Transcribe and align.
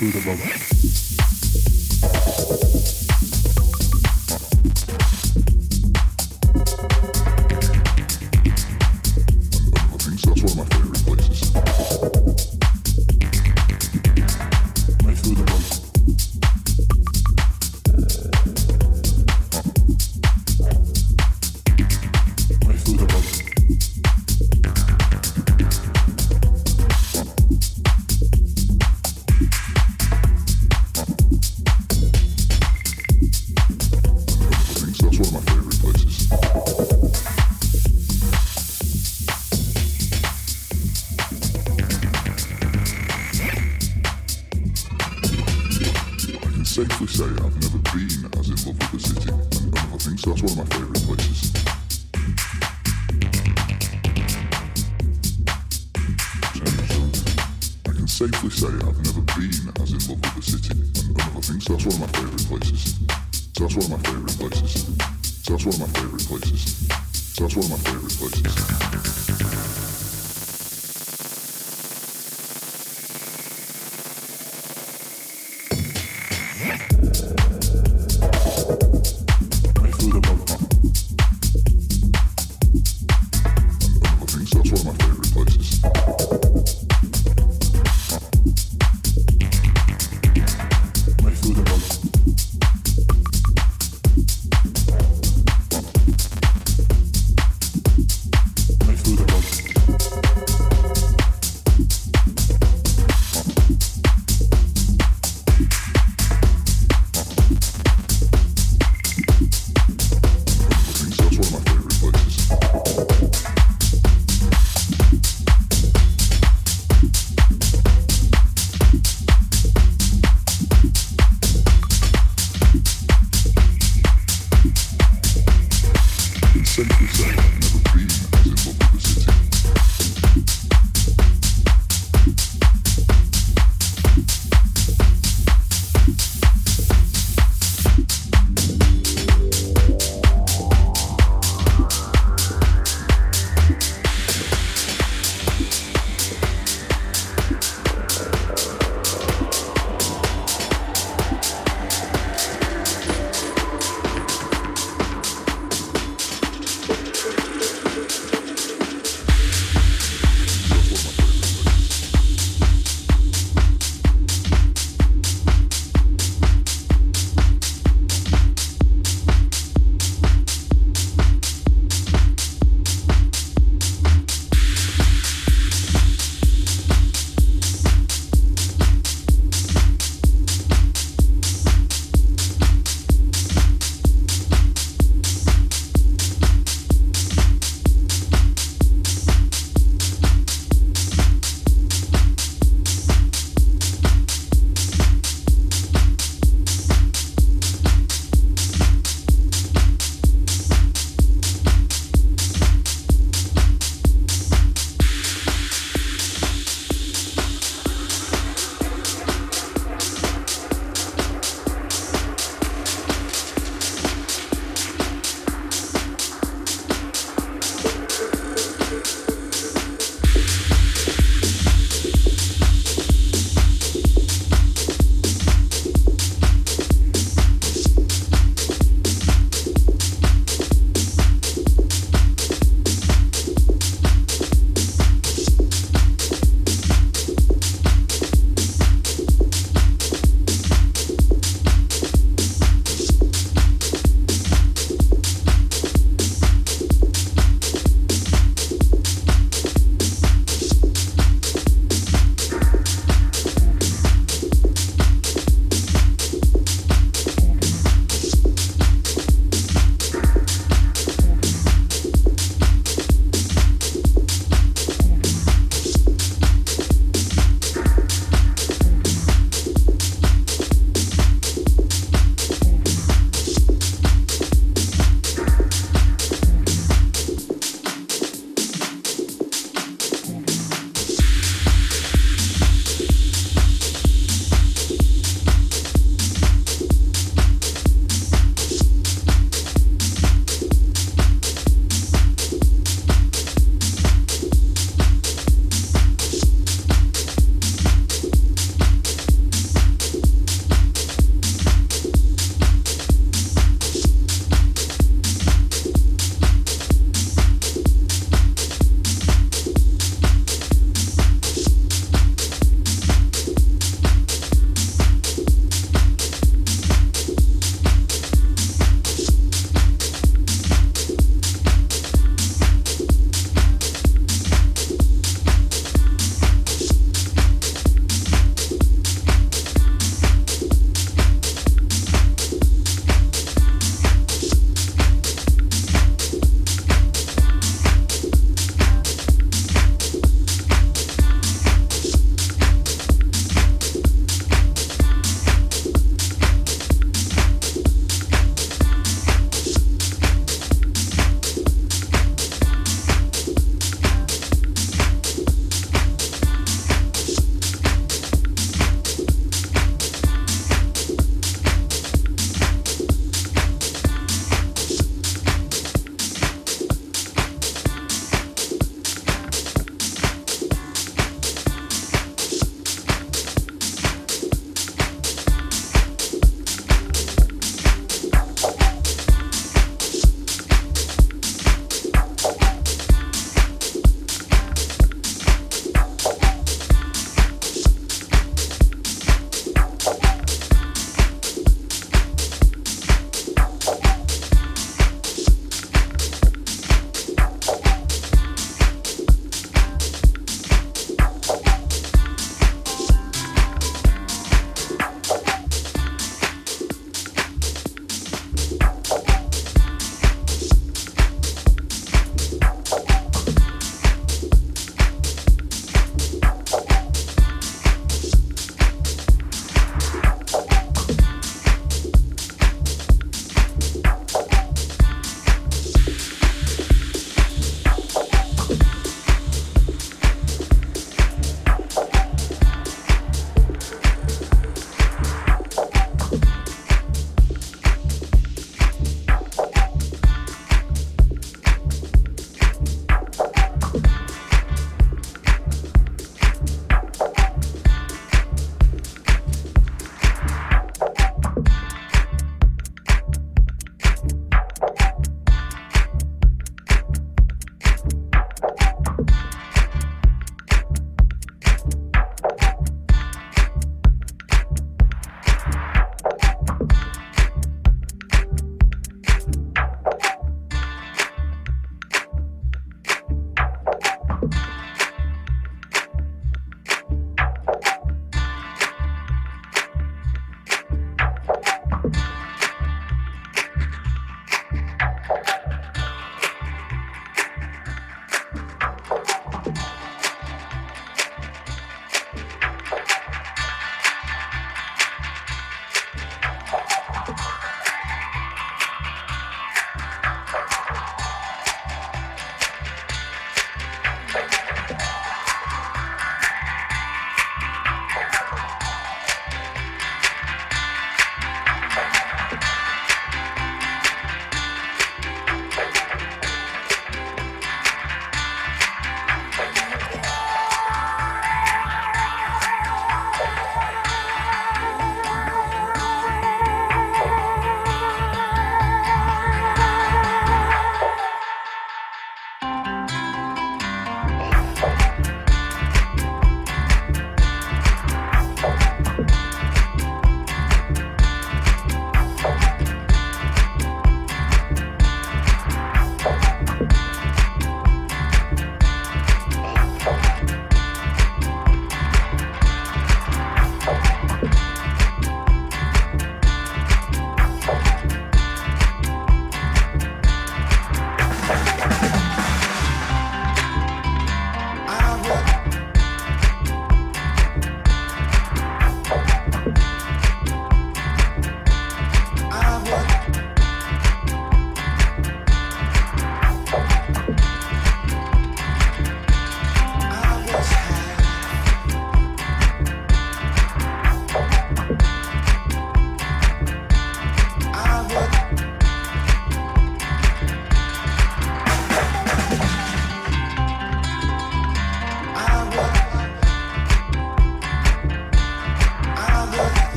through 0.00 0.12
the. 0.12 0.59